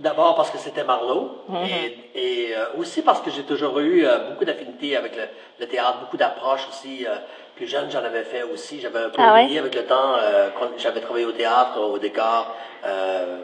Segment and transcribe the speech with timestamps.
[0.00, 1.66] D'abord parce que c'était Marlowe Mhm.
[1.66, 5.24] et, et, euh, aussi parce que j'ai toujours eu euh, beaucoup d'affinités avec le,
[5.60, 7.06] le théâtre, beaucoup d'approches aussi.
[7.06, 7.16] euh,
[7.54, 8.80] plus jeune, j'en avais fait aussi.
[8.80, 9.42] J'avais un peu Ah ouais?
[9.44, 10.14] oublié avec le temps.
[10.22, 12.46] euh, quand j'avais travaillé au théâtre, au décor,
[12.86, 13.36] euh,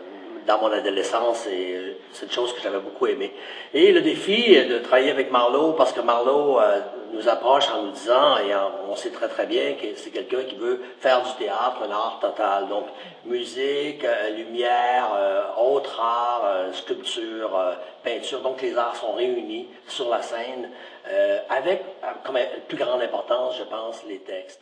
[0.46, 3.34] dans mon adolescence et c'est une chose que j'avais beaucoup aimé.
[3.74, 6.80] Et le défi de travailler avec Marlowe, parce que Marlowe euh,
[7.16, 8.54] nous approche en nous disant, et
[8.88, 12.18] on sait très très bien que c'est quelqu'un qui veut faire du théâtre un art
[12.20, 12.68] total.
[12.68, 12.84] Donc
[13.24, 17.74] musique, euh, lumière, euh, autres arts, euh, sculpture, euh,
[18.04, 18.40] peinture.
[18.40, 20.70] Donc les arts sont réunis sur la scène
[21.48, 21.84] avec,
[22.24, 24.60] comme plus grande importance, je pense, les textes.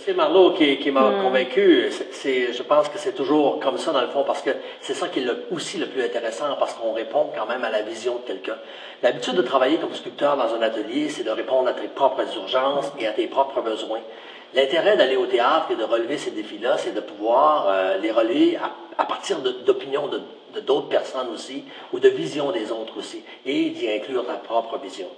[0.00, 1.88] C'est Marlowe qui, qui m'a convaincu.
[1.90, 4.94] C'est- C'est, je pense que c'est toujours comme ça dans le fond parce que c'est
[4.94, 7.82] ça qui est le- aussi le plus intéressant parce qu'on répond quand même à la
[7.82, 8.56] vision de quelqu'un.
[9.02, 12.90] L'habitude de travailler comme sculpteur dans un atelier, c'est de répondre à tes propres urgences
[12.98, 14.00] et à tes propres besoins.
[14.54, 18.56] L'intérêt d'aller au théâtre et de relever ces défis-là, c'est de pouvoir euh, les relever
[18.56, 18.70] à,
[19.02, 20.20] à partir d'opinions de,
[20.54, 24.78] de d'autres personnes aussi ou de visions des autres aussi et d'y inclure ta propre
[24.78, 25.08] vision.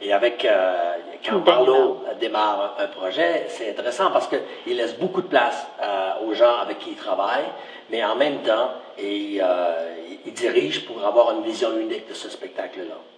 [0.00, 0.94] Et avec euh,
[1.24, 1.44] quand.
[1.44, 6.58] Marlowe démarre un projet, c'est intéressant parce qu'il laisse beaucoup de place euh, aux gens
[6.58, 7.44] avec qui il travaille,
[7.90, 12.28] mais en même temps, il, euh, il dirige pour avoir une vision unique de ce
[12.28, 13.15] spectacle-là.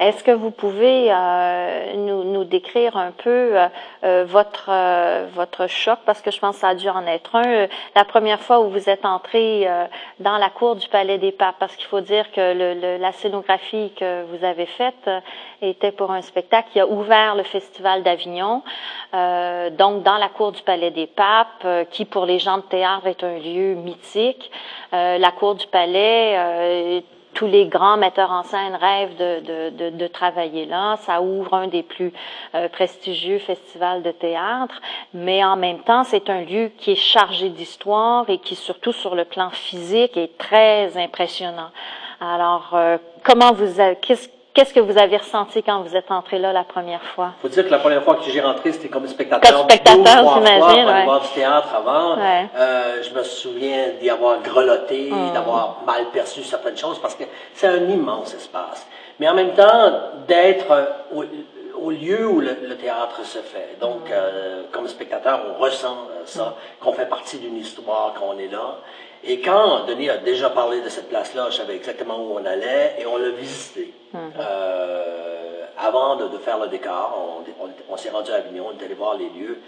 [0.00, 3.68] Est-ce que vous pouvez euh, nous, nous décrire un peu euh,
[4.02, 5.98] euh, votre euh, votre choc?
[6.06, 7.66] Parce que je pense que ça a dû en être un.
[7.94, 9.84] La première fois où vous êtes entré euh,
[10.18, 13.12] dans la cour du Palais des Papes parce qu'il faut dire que le, le- la
[13.12, 15.20] scénographie que vous avez faite euh,
[15.60, 18.62] était pour un spectacle qui a ouvert le Festival d'Avignon
[19.12, 23.22] donc dans la cour du Palais des Papes qui pour les gens de théâtre est
[23.22, 24.50] un lieu mythique.
[24.92, 27.02] La cour du Palais
[27.34, 30.96] tous les grands metteurs en scène rêvent de, de, de, de travailler là.
[30.98, 32.12] Ça ouvre un des plus
[32.54, 34.80] euh, prestigieux festivals de théâtre,
[35.14, 39.14] mais en même temps, c'est un lieu qui est chargé d'histoire et qui, surtout sur
[39.14, 41.70] le plan physique, est très impressionnant.
[42.20, 46.52] Alors, euh, comment vous, qu'est-ce qu'est-ce que vous avez ressenti quand vous êtes entré là
[46.52, 47.32] la première fois?
[47.42, 49.50] Faut dire que la première fois que j'ai rentré, c'était comme spectateur.
[49.50, 51.04] Comme spectateur, j'imagine, ouais.
[51.04, 52.16] voir du théâtre avant.
[52.16, 52.46] Ouais.
[52.56, 55.32] Euh, je me souviens d'y avoir grelotté, Mm.
[55.34, 57.24] d'avoir mal perçu certaines choses parce que
[57.54, 58.86] c'est un immense espace.
[59.18, 59.92] Mais en même temps,
[60.26, 60.84] d'être euh,
[61.82, 63.76] au, lieu où le, le théâtre se fait.
[63.80, 65.96] Donc, euh, comme spectateur, on ressent
[66.26, 68.76] ça, qu'on fait partie d'une histoire, qu'on est là.
[69.24, 72.96] Et quand Denis a déjà parlé de cette place-là, je savais exactement où on allait
[72.98, 73.92] et on l'a visité.
[74.14, 78.80] Euh, avant de, de faire le décor, on, on- on s'est rendu à Avignon, on
[78.80, 79.58] est allé voir les lieux.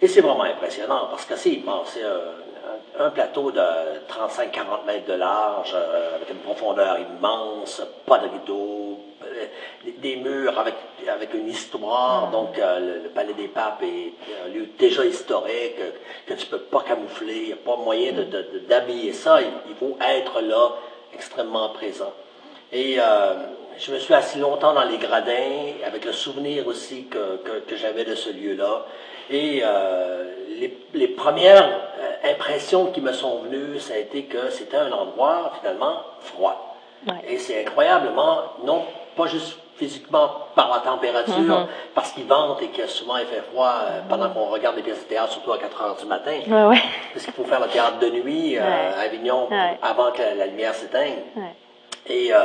[0.00, 1.88] Et c'est vraiment impressionnant parce que c'est immense.
[1.94, 2.02] C'est
[2.98, 3.60] un, plateau de
[4.08, 8.93] 35-40 mètres de large, euh, avec une profondeur immense, pas de rideaux, euh,
[9.98, 10.74] des, murs avec,
[11.08, 12.30] avec une histoire.
[12.30, 14.12] Donc, euh, le, le Palais des Papes est
[14.44, 15.90] un lieu déjà historique euh,
[16.26, 17.34] que tu peux pas camoufler.
[17.36, 19.40] Il n'y a pas moyen de- de- de- d'habiller ça.
[19.40, 20.72] Il, il faut être là,
[21.12, 22.12] extrêmement présent.
[22.72, 23.34] Et euh,
[23.78, 27.76] je me suis assis longtemps dans les gradins, avec le souvenir aussi que, que, que
[27.76, 28.86] j'avais de ce lieu-là.
[29.30, 30.24] Et euh,
[30.60, 31.80] les, les premières
[32.24, 36.76] impressions qui me sont venues, ça a été que c'était un endroit finalement froid.
[37.06, 37.14] Ouais.
[37.28, 38.84] Et c'est incroyablement, non
[39.16, 43.74] pas juste physiquement par la température, parce qu'il vente et que souvent il fait froid
[43.82, 46.38] euh, pendant qu'on regarde des pièces de théâtre, surtout à 4 heures du matin.
[46.46, 46.82] Ouais, ouais.
[47.12, 48.94] Parce qu'il faut faire le théâtre de nuit euh, Ouais.
[48.96, 49.48] à Avignon
[49.82, 51.18] avant que la, la lumière s'éteigne.
[52.06, 52.38] Et, euh,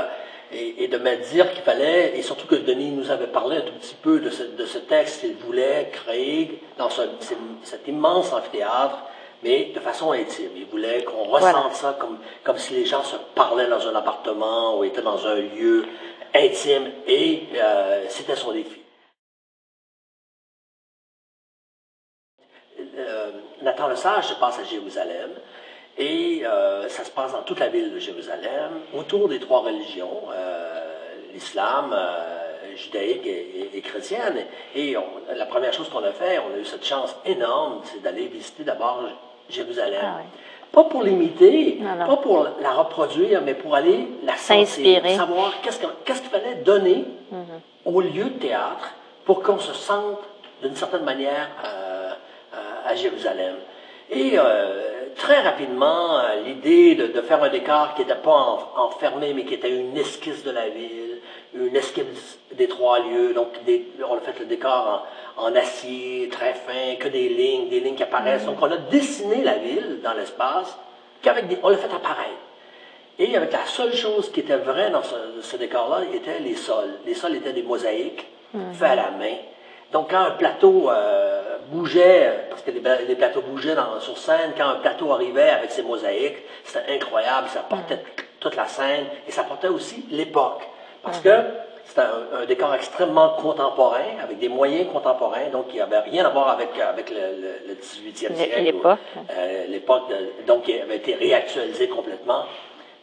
[0.52, 3.62] et, et de me dire qu'il fallait, et surtout que Denis nous avait parlé un
[3.62, 7.88] tout petit peu de ce, de ce texte qu'il voulait créer dans ce- ce- cet
[7.88, 8.98] immense amphithéâtre,
[9.44, 10.50] mais de façon intime.
[10.56, 11.70] Il voulait qu'on ressente Voilà.
[11.74, 15.36] ça comme, comme si les gens se parlaient dans un appartement ou étaient dans un
[15.36, 15.86] lieu
[16.34, 18.80] intime, et euh, c'était son défi.
[22.98, 23.32] Euh,
[23.62, 25.32] Nathan le Sage se passe à Jérusalem
[25.98, 30.24] et euh, ça se passe dans toute la ville de Jérusalem, autour des trois religions,
[30.32, 30.86] euh,
[31.34, 31.96] l'islam,
[32.76, 34.46] judaïque et, chrétienne.
[34.76, 34.96] Et
[35.36, 38.64] la première chose qu'on a fait, on a eu cette chance énorme, c'est d'aller visiter
[38.64, 39.04] d'abord
[39.50, 40.00] Jérusalem.
[40.02, 40.22] Ah.
[40.72, 45.16] Pas pour l'imiter, pas pour la reproduire, mais pour aller la sentir, S'inspirer.
[45.16, 47.60] savoir qu'est-ce que- qu'est-ce qu'il fallait donner Mhm.
[47.86, 48.94] au lieu de théâtre
[49.26, 50.20] pour qu'on se sente
[50.62, 52.12] d'une certaine manière euh,
[52.54, 52.58] euh,
[52.90, 53.56] à Jérusalem.
[54.12, 59.34] Et euh, très rapidement, l'idée de, de faire un décor qui n'était pas en- enfermé,
[59.34, 61.18] mais qui était une esquisse de la ville,
[61.54, 63.34] une esquisse des trois lieux.
[63.34, 65.06] Donc, des- on a fait le décor
[65.38, 68.46] en, en acier, très fin, que des lignes, des lignes qui apparaissent.
[68.46, 70.78] Donc, on a dessiné la ville dans l'espace,
[71.22, 72.30] qu'avec des, on l'a fait apparaître.
[73.18, 76.94] Et avec la seule chose qui était vraie dans ce, ce décor-là, étaient les sols.
[77.06, 78.26] Les sols étaient des mosaïques
[78.74, 79.36] faits à la main.
[79.92, 84.76] Donc quand un plateau euh, bougeait, parce que les, plateaux bougeaient sur scène, quand un
[84.76, 88.00] plateau arrivait avec ses mosaïques, c'était incroyable, ça portait
[88.40, 90.62] toute la scène, et ça portait aussi l'époque.
[91.04, 91.30] Parce que
[91.86, 96.30] c'était un, décor extrêmement contemporain, avec des moyens contemporains, donc il n'y avait rien à
[96.30, 98.62] voir avec, avec le, 18e siècle.
[98.62, 99.00] L'époque.
[99.32, 100.04] Euh, l'époque,
[100.46, 102.44] donc il avait été réactualisé complètement.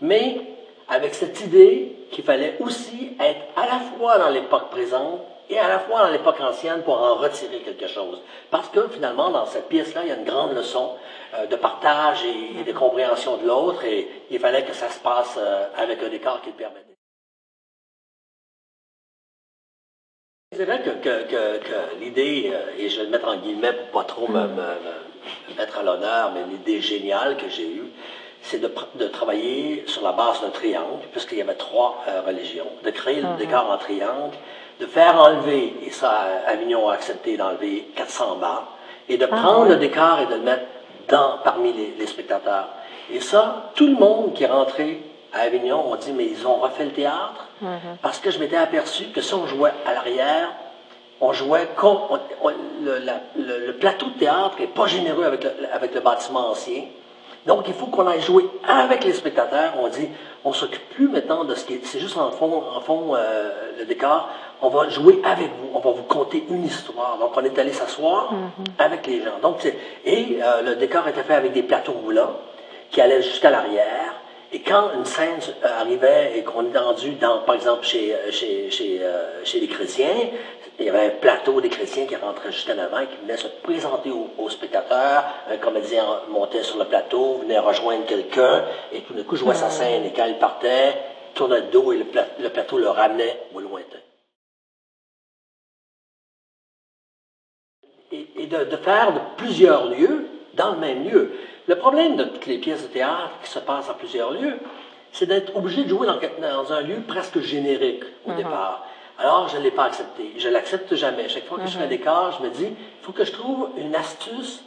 [0.01, 0.41] Mais
[0.89, 5.69] avec cette idée qu'il fallait aussi être à la fois dans l'époque présente et à
[5.69, 8.21] la fois dans l'époque ancienne pour en retirer quelque chose.
[8.51, 10.93] Parce que finalement, dans cette pièce-là, il y a une grande leçon
[11.35, 15.37] euh, de partage et, de compréhension de l'autre, et il fallait que ça se passe
[15.39, 16.96] euh, avec un décor qui le permettait.
[20.57, 24.05] C'est vrai que, que, l'idée, euh, et je vais le mettre en guillemets pour pas
[24.05, 24.47] trop me,
[25.59, 27.91] mettre à l'honneur, mais l'idée géniale que j'ai eue,
[28.41, 32.91] c'est de, de, travailler sur la base d'un triangle, puisqu'il y avait trois religions, de
[32.91, 33.37] créer le mhm.
[33.37, 34.35] décor en triangle,
[34.81, 38.79] de faire enlever, et ça, Avignon a accepté d'enlever 400 bars,
[39.11, 40.65] et de ah, prendre le décor et de le mettre
[41.09, 42.69] dans, parmi les, spectateurs.
[43.13, 45.03] Et ça, tout le monde qui est rentré
[45.37, 47.99] à Avignon ont dit, mais ils ont refait le théâtre, mhm.
[48.03, 50.51] parce que je m'étais aperçu que si on jouait à l'arrière,
[51.21, 51.99] on jouait comme
[52.83, 56.83] le, plateau de théâtre n'est pas généreux avec le, avec le bâtiment ancien.
[57.47, 59.75] Donc, il faut qu'on aille jouer avec les spectateurs.
[59.79, 60.09] On dit,
[60.45, 63.51] on s'occupe plus maintenant de ce qui est, c'est juste en fond, en fond euh,
[63.79, 64.29] le décor.
[64.61, 65.71] On va jouer avec vous.
[65.75, 67.19] On va vous conter une histoire.
[67.19, 68.85] Donc, on est allé s'asseoir mm-hmm.
[68.85, 69.39] avec les gens.
[69.41, 69.65] Donc,
[70.05, 72.35] et euh, le décor était fait avec des plateaux roulants
[72.91, 74.15] qui allaient jusqu'à l'arrière.
[74.53, 78.71] Et quand une scène euh, arrivait et qu'on est rendu dans, par exemple, chez, chez,
[78.71, 79.01] chez,
[79.45, 80.31] chez les chrétiens,
[80.79, 83.37] il y avait un plateau des chrétiens qui rentrait juste en avant et qui venait
[83.37, 85.25] se présenter aux, spectateurs.
[85.51, 89.71] Un comédien montait sur le plateau, venait rejoindre quelqu'un, et tout d'un coup jouait sa
[89.71, 90.05] scène.
[90.05, 90.95] Et quand il partait,
[91.35, 93.99] tournait le dos et le, plateau le ramenait au lointain.
[98.13, 101.33] Et, de, faire de plusieurs lieux dans le même lieu.
[101.67, 104.59] Le problème de toutes les pièces de théâtre qui se passent à plusieurs lieux,
[105.13, 108.37] c'est d'être obligé de jouer dans, un lieu presque générique au uh-huh.
[108.37, 108.87] départ.
[109.19, 110.35] Alors, je ne l'ai pas accepté.
[110.37, 111.29] Je l'accepte jamais.
[111.29, 113.71] Chaque fois que je fais des cas, je me dis, il faut que je trouve
[113.79, 114.63] une astuce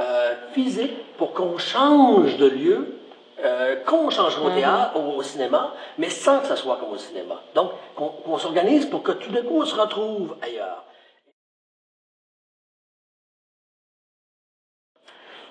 [0.00, 2.96] euh, physique pour qu'on change de lieu,
[3.44, 4.54] euh, qu'on change au mhm.
[4.54, 7.42] théâtre, ou au cinéma, mais sans que ça soit comme au cinéma.
[7.54, 10.71] Donc, qu'on s'organise pour que tout d'un coup, on se retrouve ailleurs.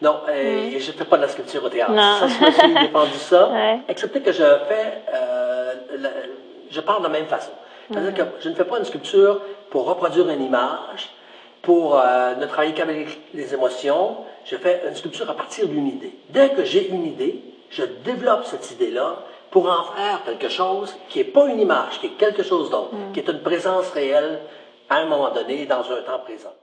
[0.01, 0.79] Non, euh, mhm.
[0.79, 1.93] je ne fais pas de la sculpture au théâtre.
[1.93, 3.51] Ça, je me suis défendu ça.
[3.87, 5.03] Excepté que je fais,
[6.71, 7.51] je parle de la même façon.
[7.91, 11.09] C'est-à-dire que je ne fais pas une sculpture pour reproduire une image,
[11.61, 14.17] pour euh, ne travailler qu'avec les émotions.
[14.45, 16.13] Je fais une sculpture à partir d'une idée.
[16.29, 19.19] Dès que j'ai une idée, je développe cette idée-là
[19.51, 22.93] pour en faire quelque chose qui n'est pas une image, qui est quelque chose d'autre,
[22.93, 23.11] mm.
[23.13, 24.39] qui est une présence réelle
[24.89, 26.53] à un moment donné, dans un temps présent.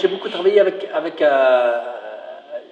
[0.00, 1.72] J'ai beaucoup travaillé avec, avec, euh,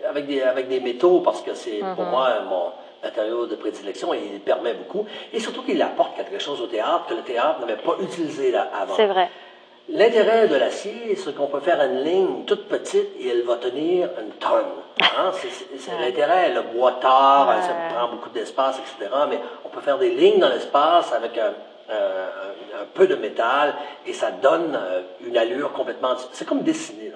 [0.09, 2.11] avec, des, avec des métaux parce que c'est pour mm-hmm.
[2.11, 2.73] moi mon,
[3.07, 5.07] matériau de prédilection et il permet beaucoup.
[5.33, 8.69] Et surtout qu'il apporte quelque chose au théâtre que le théâtre n'avait pas utilisé là
[8.81, 8.95] avant.
[8.97, 9.31] C'est vrai.
[9.89, 14.09] L'intérêt de l'acier, c'est qu'on peut faire une ligne toute petite et elle va tenir
[14.21, 14.65] une tonne.
[15.01, 15.31] Hein?
[15.79, 16.53] C'est l'intérêt.
[16.53, 19.15] Le bois tard, ça prend beaucoup d'espace, etc.
[19.31, 21.53] Mais on peut faire des lignes dans l'espace avec un,
[21.91, 23.75] un, peu de métal
[24.07, 26.17] et ça donne euh, une allure complètement...
[26.33, 27.13] C'est comme dessiner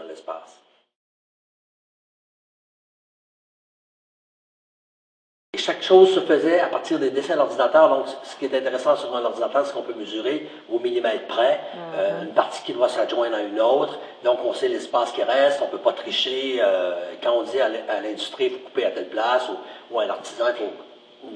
[5.61, 7.89] chaque chose se faisait à partir des dessins d'ordinateur.
[7.89, 11.61] Donc, ce qui est intéressant sur un ordinateur, c'est qu'on peut mesurer au millimètre près
[11.95, 13.99] euh, une partie qui doit s'adjoindre à une autre.
[14.25, 15.61] Donc, on sait l'espace qui reste.
[15.63, 16.59] On ne peut pas tricher.
[16.61, 19.49] Euh, quand on dit à l'industrie, il faut couper à telle place,
[19.91, 21.31] ou, à l'artisan, il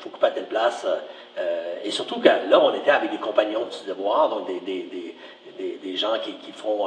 [0.00, 0.86] faut, couper à telle place.
[1.38, 5.14] Euh, et surtout que là, on était avec des compagnons du devoir, donc des,
[5.96, 6.86] gens qui, font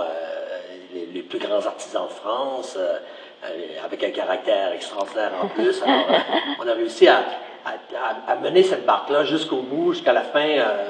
[0.94, 2.78] les, les, plus grands artisans de France.
[3.44, 5.82] Euh, avec un caractère extraordinaire en plus.
[5.88, 6.18] Alors, euh,
[6.64, 7.24] on a réussi à,
[8.40, 10.88] mener cette barque-là jusqu'au bout, jusqu'à la fin, euh,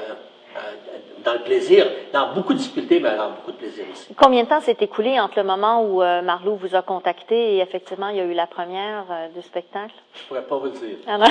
[1.24, 4.14] dans le plaisir, dans beaucoup de difficultés, mais dans beaucoup de plaisir aussi.
[4.14, 8.08] Combien de temps s'est écoulé entre le moment où Marlou vous a contacté et effectivement
[8.08, 9.94] il y a eu la première du spectacle?
[10.14, 10.98] Je pourrais pas vous le dire.
[11.06, 11.18] Ah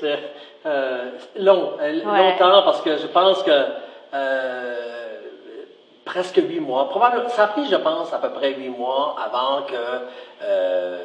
[0.00, 0.18] C'est
[1.36, 1.72] long,
[2.04, 3.87] longtemps parce que je pense que
[6.08, 6.88] presque huit mois.
[7.28, 9.74] Ça a pris, je pense, à peu près huit mois avant que
[10.42, 10.98] euh,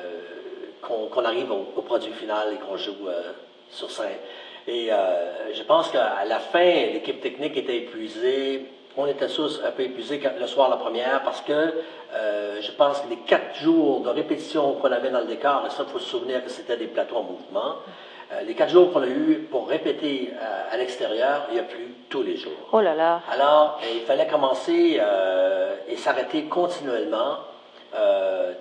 [0.81, 3.31] qu'on arrive au, produit final et qu'on joue euh,
[3.69, 4.19] sur scène.
[4.67, 8.65] Et euh, je pense qu'à la fin, l'équipe technique était épuisée.
[8.95, 11.73] On était tous un peu épuisés le soir la première parce que
[12.61, 15.91] je pense que les quatre jours de répétition qu'on avait dans le décor, ça, il
[15.91, 17.77] faut se souvenir que c'était des plateaux en mouvement.
[18.31, 21.63] Euh, les quatre jours qu'on a eu pour répéter euh, à l'extérieur, il y a
[21.63, 22.69] plu tous les jours.
[22.71, 23.21] Oh là là.
[23.31, 27.37] Alors, il fallait commencer euh, et s'arrêter continuellement.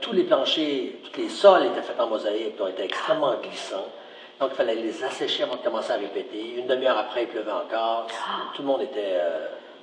[0.01, 3.89] tous les planchers, tous les sols étaient faits en mosaïque, ont été extrêmement glissants.
[4.41, 6.55] Donc, il fallait les assécher avant de commencer à répéter.
[6.59, 8.09] Une demi-heure après, il pleuvait encore.
[8.55, 9.21] Tout le monde était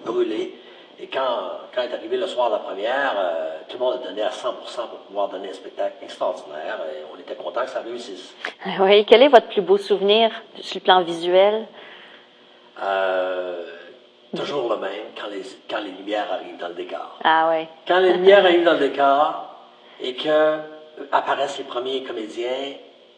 [0.05, 0.55] brûlé.
[1.01, 4.07] Et quand, quand est arrivé le soir de la première, euh, tout le monde a
[4.07, 7.79] donné à 100 pour pouvoir donner un spectacle extraordinaire et on était content que ça
[7.79, 8.35] réussisse.
[8.81, 9.05] Oui.
[9.05, 10.29] Quel est votre plus beau souvenir
[10.59, 11.67] sur le plan visuel?
[12.83, 13.65] Euh,
[14.35, 17.17] toujours le même, quand les, quand les lumières arrivent dans le décor.
[17.23, 17.65] Ah oui.
[17.87, 19.55] Quand les lumières arrivent dans le décor
[20.01, 20.57] et que
[21.13, 22.73] apparaissent les premiers comédiens,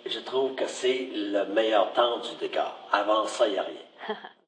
[0.05, 2.75] je trouve que c'est le meilleur temps du décor.
[2.91, 4.15] Avant ça, il n'y a rien.